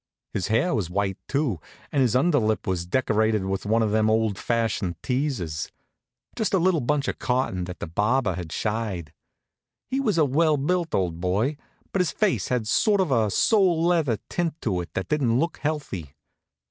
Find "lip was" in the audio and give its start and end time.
2.39-2.87